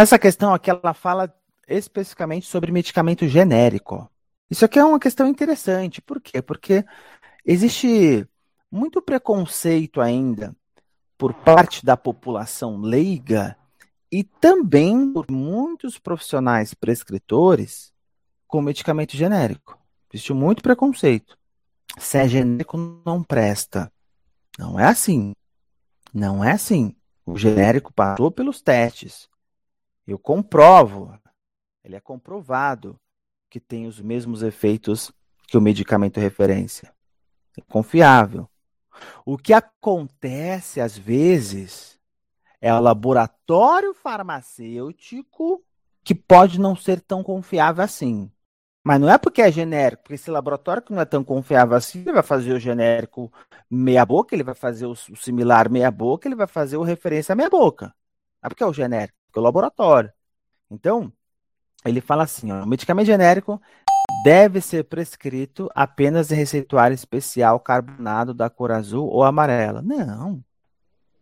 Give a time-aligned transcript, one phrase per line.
[0.00, 1.30] Essa questão aqui, ela fala
[1.68, 4.10] especificamente sobre medicamento genérico.
[4.50, 6.00] Isso aqui é uma questão interessante.
[6.00, 6.40] Por quê?
[6.40, 6.86] Porque
[7.44, 8.26] existe
[8.72, 10.56] muito preconceito ainda
[11.18, 13.54] por parte da população leiga
[14.10, 17.92] e também por muitos profissionais prescritores
[18.48, 19.78] com medicamento genérico.
[20.10, 21.36] Existe muito preconceito.
[21.98, 23.92] Se é genérico, não presta.
[24.58, 25.34] Não é assim.
[26.10, 26.96] Não é assim.
[27.26, 29.29] O genérico passou pelos testes.
[30.10, 31.16] Eu comprovo.
[31.84, 32.98] Ele é comprovado
[33.48, 35.12] que tem os mesmos efeitos
[35.46, 36.92] que o medicamento referência.
[37.56, 38.48] É confiável.
[39.24, 41.96] O que acontece às vezes
[42.60, 45.64] é o laboratório farmacêutico
[46.02, 48.28] que pode não ser tão confiável assim.
[48.82, 52.00] Mas não é porque é genérico, porque esse laboratório que não é tão confiável assim,
[52.00, 53.32] ele vai fazer o genérico
[53.70, 57.48] meia boca, ele vai fazer o similar meia boca, ele vai fazer o referência meia
[57.48, 57.94] boca.
[58.42, 60.12] É porque é o genérico, porque é o laboratório.
[60.70, 61.12] Então,
[61.84, 63.60] ele fala assim, ó, o medicamento genérico
[64.24, 69.80] deve ser prescrito apenas em receituário especial carbonado da cor azul ou amarela.
[69.80, 70.44] Não,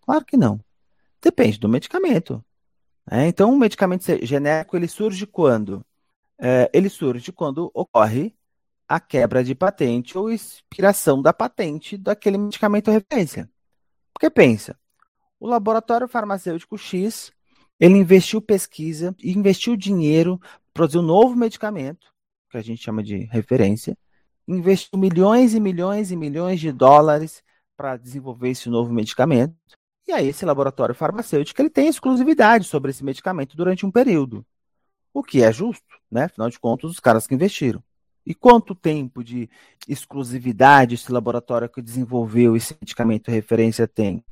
[0.00, 0.58] claro que não.
[1.22, 2.44] Depende do medicamento.
[3.10, 5.84] É, então, o medicamento genérico ele surge quando?
[6.38, 8.34] É, ele surge quando ocorre
[8.88, 13.48] a quebra de patente ou expiração da patente daquele medicamento referência.
[14.12, 14.76] Porque pensa,
[15.38, 17.32] o laboratório farmacêutico X,
[17.80, 20.38] ele investiu pesquisa, investiu dinheiro,
[20.72, 22.12] produziu um novo medicamento,
[22.50, 23.96] que a gente chama de referência,
[24.46, 27.42] investiu milhões e milhões e milhões de dólares
[27.76, 29.54] para desenvolver esse novo medicamento.
[30.06, 34.44] E aí esse laboratório farmacêutico ele tem exclusividade sobre esse medicamento durante um período.
[35.14, 36.24] O que é justo, né?
[36.24, 37.82] Afinal de contas, os caras que investiram.
[38.26, 39.48] E quanto tempo de
[39.88, 44.22] exclusividade esse laboratório que desenvolveu esse medicamento referência tem?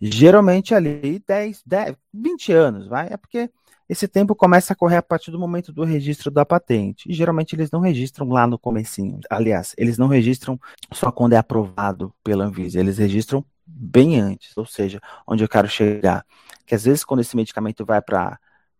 [0.00, 3.08] Geralmente ali 10, 10, 20 anos, vai?
[3.10, 3.50] É porque
[3.88, 7.10] esse tempo começa a correr a partir do momento do registro da patente.
[7.10, 9.18] E geralmente eles não registram lá no comecinho.
[9.28, 10.58] Aliás, eles não registram
[10.92, 15.68] só quando é aprovado pela Anvisa, eles registram bem antes, ou seja, onde eu quero
[15.68, 16.24] chegar.
[16.64, 18.38] Que às vezes quando esse medicamento vai para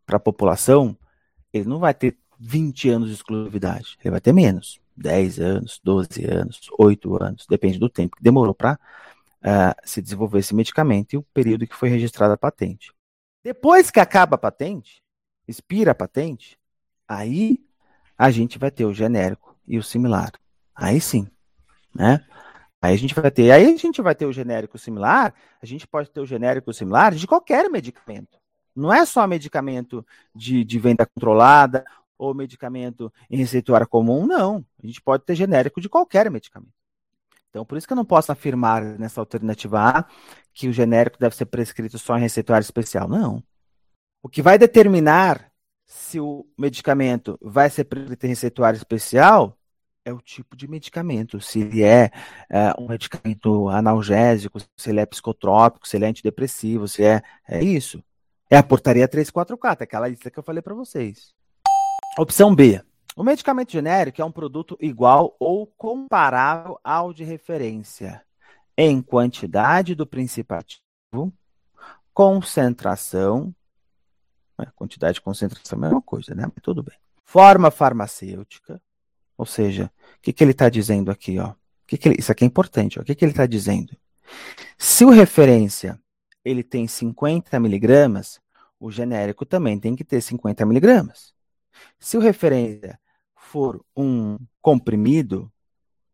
[0.08, 0.96] a população,
[1.52, 6.24] ele não vai ter 20 anos de exclusividade, ele vai ter menos, 10 anos, 12
[6.24, 8.78] anos, 8 anos, depende do tempo que demorou para
[9.42, 12.92] uh, se desenvolver esse medicamento e o período que foi registrada a patente.
[13.42, 15.02] Depois que acaba a patente,
[15.48, 16.58] expira a patente,
[17.08, 17.58] aí
[18.16, 20.32] a gente vai ter o genérico e o similar.
[20.74, 21.26] Aí sim,
[21.94, 22.24] né?
[22.82, 25.86] Aí a gente vai ter, aí a gente vai ter o genérico similar, a gente
[25.86, 28.38] pode ter o genérico similar de qualquer medicamento.
[28.74, 31.84] Não é só medicamento de, de venda controlada
[32.16, 34.64] ou medicamento em receituário comum, não.
[34.82, 36.79] A gente pode ter genérico de qualquer medicamento.
[37.50, 40.04] Então, por isso que eu não posso afirmar nessa alternativa A
[40.54, 43.08] que o genérico deve ser prescrito só em receituário especial.
[43.08, 43.42] Não.
[44.22, 45.50] O que vai determinar
[45.84, 49.56] se o medicamento vai ser prescrito em receituário especial
[50.04, 51.40] é o tipo de medicamento.
[51.40, 52.10] Se ele é,
[52.48, 57.62] é, um medicamento analgésico, se ele é psicotrópico, se ele é antidepressivo, se é, é
[57.62, 58.02] isso.
[58.48, 61.32] É a portaria 344, aquela lista que eu falei para vocês.
[62.18, 62.82] Opção B.
[63.20, 68.24] O medicamento genérico é um produto igual ou comparável ao de referência
[68.74, 71.30] em quantidade do princípio ativo,
[72.14, 73.54] concentração,
[74.58, 76.44] né, quantidade de concentração é a mesma coisa, né?
[76.44, 76.96] Mas tudo bem.
[77.22, 78.80] Forma farmacêutica,
[79.36, 81.38] ou seja, o que, que ele está dizendo aqui?
[81.38, 81.52] Ó?
[81.86, 82.98] Que que ele, isso aqui é importante.
[82.98, 83.94] Ó, o que, que ele está dizendo?
[84.78, 86.00] Se o referência
[86.42, 88.40] ele tem 50 miligramas,
[88.80, 91.34] o genérico também tem que ter 50 miligramas.
[91.98, 92.98] Se o referência
[93.50, 95.50] for um comprimido,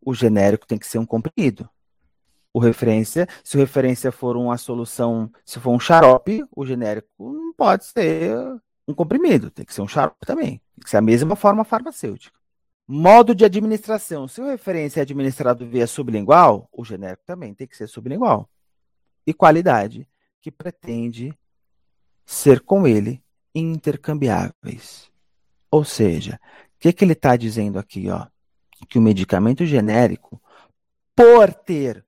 [0.00, 1.68] o genérico tem que ser um comprimido.
[2.52, 7.52] O referência, se o referência for uma solução, se for um xarope, o genérico não
[7.52, 8.34] pode ser
[8.88, 10.62] um comprimido, tem que ser um xarope também.
[10.74, 12.38] Tem que ser a mesma forma farmacêutica.
[12.88, 14.26] Modo de administração.
[14.26, 18.48] Se o referência é administrado via sublingual, o genérico também tem que ser sublingual.
[19.26, 20.08] E qualidade
[20.40, 21.36] que pretende
[22.24, 23.22] ser com ele
[23.54, 25.10] intercambiáveis.
[25.70, 26.40] Ou seja,
[26.78, 28.08] que, que ele está dizendo aqui?
[28.10, 28.26] Ó?
[28.88, 30.40] Que o medicamento genérico,
[31.14, 32.04] por ter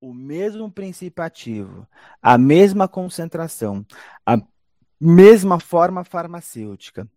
[0.00, 1.86] o mesmo princípio ativo,
[2.22, 3.84] a mesma concentração,
[4.24, 4.36] a
[5.00, 7.08] mesma forma farmacêutica,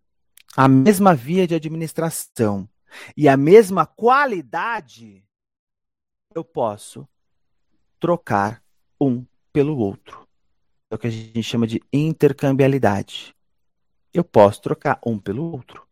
[0.56, 2.68] a mesma via de administração
[3.16, 5.24] e a mesma qualidade,
[6.34, 7.08] eu posso
[7.98, 8.62] trocar
[9.00, 10.26] um pelo outro.
[10.90, 13.34] É o que a gente chama de intercambialidade.
[14.12, 15.86] Eu posso trocar um pelo outro.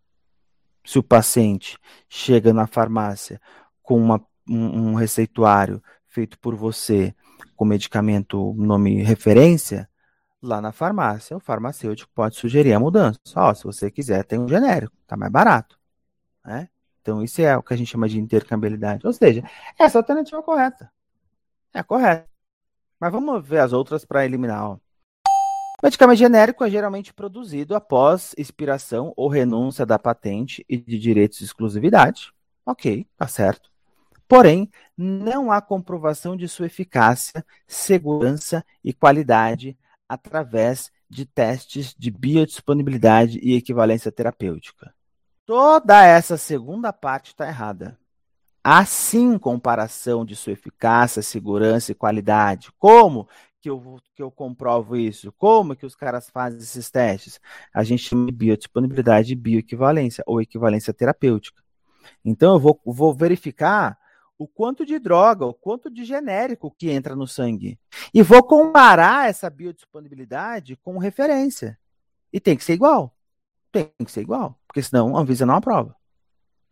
[0.84, 1.78] Se o paciente
[2.08, 3.40] chega na farmácia
[3.82, 7.14] com uma, um, um receituário feito por você
[7.56, 9.88] com medicamento nome referência,
[10.42, 13.18] lá na farmácia, o farmacêutico pode sugerir a mudança.
[13.24, 15.78] Só se você quiser, tem um genérico, tá mais barato.
[16.44, 16.68] Né?
[17.02, 19.06] Então, isso é o que a gente chama de intercambiabilidade.
[19.06, 19.42] Ou seja,
[19.78, 20.90] essa é alternativa correta.
[21.72, 22.28] É correta.
[22.98, 24.64] Mas vamos ver as outras para eliminar.
[24.64, 24.78] Ó.
[25.82, 31.44] Medicamento genérico é geralmente produzido após expiração ou renúncia da patente e de direitos de
[31.44, 32.32] exclusividade.
[32.66, 33.70] Ok, tá certo.
[34.28, 39.76] Porém, não há comprovação de sua eficácia, segurança e qualidade
[40.08, 44.94] através de testes de biodisponibilidade e equivalência terapêutica.
[45.46, 47.98] Toda essa segunda parte está errada.
[48.62, 52.70] Há sim comparação de sua eficácia, segurança e qualidade.
[52.78, 53.26] Como
[53.60, 55.32] que eu, que eu comprovo isso?
[55.32, 57.40] Como que os caras fazem esses testes?
[57.72, 61.62] A gente chama de biodisponibilidade e bioequivalência, ou equivalência terapêutica.
[62.24, 63.98] Então, eu vou, vou verificar
[64.38, 67.78] o quanto de droga, o quanto de genérico que entra no sangue.
[68.14, 71.78] E vou comparar essa biodisponibilidade com referência.
[72.32, 73.14] E tem que ser igual.
[73.70, 75.94] Tem que ser igual, porque senão a Anvisa não aprova.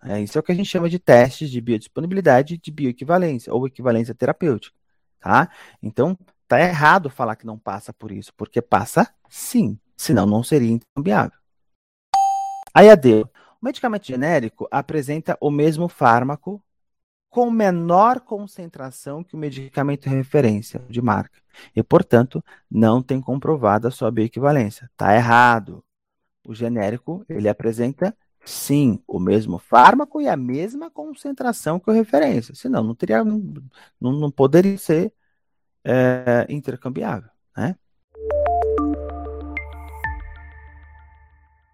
[0.03, 3.67] É, isso é o que a gente chama de testes de biodisponibilidade de bioequivalência ou
[3.67, 4.75] equivalência terapêutica.
[5.21, 5.51] Tá?
[5.83, 6.17] Então,
[6.49, 11.39] tá errado falar que não passa por isso, porque passa sim, senão não seria intercambiável.
[12.75, 13.23] Aí a D.
[13.61, 16.63] O medicamento genérico apresenta o mesmo fármaco
[17.29, 21.39] com menor concentração que o medicamento referência de marca
[21.75, 24.89] e, portanto, não tem comprovada sua bioequivalência.
[24.93, 25.85] Está errado.
[26.47, 32.55] O genérico ele apresenta sim o mesmo fármaco e a mesma concentração que o referência,
[32.55, 33.43] senão não teria, não,
[34.01, 35.13] não poderia ser
[35.85, 37.77] é, intercambiável, né?